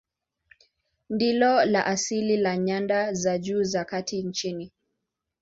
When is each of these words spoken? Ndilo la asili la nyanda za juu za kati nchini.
Ndilo 1.09 1.65
la 1.65 1.85
asili 1.85 2.37
la 2.37 2.57
nyanda 2.57 3.13
za 3.13 3.37
juu 3.37 3.63
za 3.63 3.85
kati 3.85 4.23
nchini. 4.23 4.71